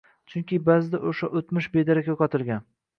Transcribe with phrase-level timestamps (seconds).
[0.31, 2.71] Chunki ba’zida o‘sha o‘tmish bedarak yo‘qotilgan